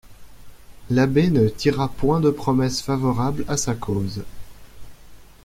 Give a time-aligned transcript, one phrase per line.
[0.89, 4.23] L'abbé ne tira point de promesses favorables à sa cause.